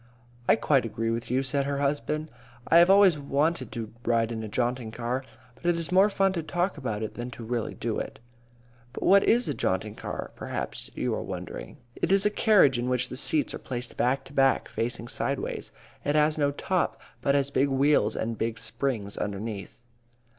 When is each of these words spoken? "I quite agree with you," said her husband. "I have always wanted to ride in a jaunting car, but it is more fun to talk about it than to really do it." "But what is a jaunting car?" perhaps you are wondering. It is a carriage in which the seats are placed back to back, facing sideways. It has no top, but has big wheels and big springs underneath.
"I 0.49 0.55
quite 0.55 0.83
agree 0.83 1.11
with 1.11 1.29
you," 1.29 1.43
said 1.43 1.65
her 1.65 1.77
husband. 1.77 2.29
"I 2.67 2.79
have 2.79 2.89
always 2.89 3.19
wanted 3.19 3.71
to 3.73 3.93
ride 4.03 4.31
in 4.31 4.41
a 4.41 4.47
jaunting 4.47 4.89
car, 4.89 5.23
but 5.53 5.63
it 5.67 5.75
is 5.75 5.91
more 5.91 6.09
fun 6.09 6.33
to 6.33 6.41
talk 6.41 6.75
about 6.75 7.03
it 7.03 7.13
than 7.13 7.29
to 7.29 7.43
really 7.43 7.75
do 7.75 7.99
it." 7.99 8.19
"But 8.93 9.03
what 9.03 9.23
is 9.23 9.47
a 9.47 9.53
jaunting 9.53 9.93
car?" 9.93 10.31
perhaps 10.35 10.89
you 10.95 11.13
are 11.13 11.21
wondering. 11.21 11.77
It 11.95 12.11
is 12.11 12.25
a 12.25 12.31
carriage 12.31 12.79
in 12.79 12.89
which 12.89 13.09
the 13.09 13.15
seats 13.15 13.53
are 13.53 13.59
placed 13.59 13.95
back 13.95 14.23
to 14.23 14.33
back, 14.33 14.69
facing 14.69 15.07
sideways. 15.07 15.71
It 16.03 16.15
has 16.15 16.35
no 16.35 16.49
top, 16.49 16.99
but 17.21 17.35
has 17.35 17.51
big 17.51 17.67
wheels 17.67 18.15
and 18.15 18.39
big 18.39 18.57
springs 18.57 19.17
underneath. 19.19 19.83